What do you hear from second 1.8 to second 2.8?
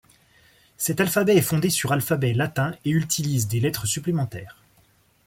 alphabet latin